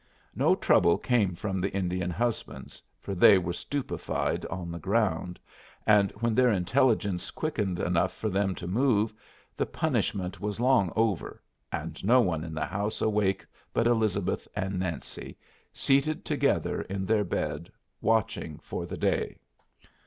[0.35, 5.39] No trouble came from the Indian husbands, for they were stupefied on the ground,
[5.85, 9.13] and when their intelligences quickened enough for them to move,
[9.55, 11.39] the punishment was long over
[11.71, 13.45] and no one in the house awake
[13.75, 15.37] but Elizabeth and Nancy,
[15.71, 17.71] seated together in their bed,
[18.01, 19.37] watching for the day.